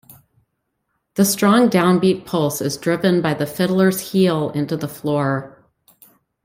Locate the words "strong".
1.23-1.69